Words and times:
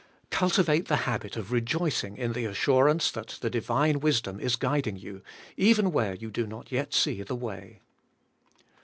Cultivate 0.31 0.87
the 0.87 0.95
habit 1.05 1.37
of 1.37 1.51
rejoicing 1.51 2.17
in 2.17 2.33
the 2.33 2.45
assurance 2.45 3.11
that 3.11 3.37
the 3.41 3.51
Divine 3.51 3.99
wisdom 3.99 4.39
is 4.39 4.55
guiding 4.55 4.95
you 4.97 5.21
even 5.57 5.91
where 5.91 6.15
you 6.15 6.31
do 6.31 6.47
not 6.47 6.71
yet 6.71 6.91
see 6.91 7.21
the 7.21 7.35
way. 7.35 7.81